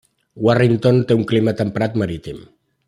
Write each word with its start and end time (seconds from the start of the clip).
Warrington 0.47 0.97
té 1.11 1.19
un 1.21 1.29
clima 1.33 1.55
temperat 1.63 2.03
marítim. 2.05 2.45